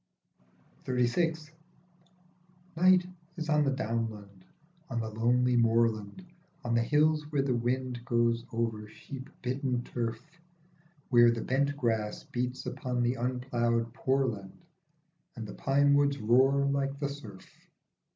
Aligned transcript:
39 0.85 1.05
XXXVI. 1.35 1.53
NIGHT 2.75 3.05
is 3.37 3.49
on 3.49 3.63
the 3.63 3.69
downland, 3.69 4.45
on 4.89 4.99
the 4.99 5.11
lonely 5.11 5.55
moorland, 5.55 6.25
On 6.63 6.73
the 6.73 6.81
hills 6.81 7.31
where 7.31 7.43
the 7.43 7.53
wind 7.53 8.03
goes 8.03 8.43
over 8.51 8.87
sheep 8.87 9.29
bitten 9.43 9.83
turf, 9.83 10.19
Where 11.09 11.29
the 11.29 11.43
bent 11.43 11.77
grass 11.77 12.23
beats 12.23 12.65
upon 12.65 13.03
the 13.03 13.15
un 13.15 13.41
ploughed 13.41 13.93
poorland 13.93 14.65
And 15.35 15.45
the 15.45 15.53
pine 15.53 15.93
woods 15.93 16.17
roar 16.17 16.65
like 16.65 16.97
the 16.97 17.07
surf. 17.09 17.47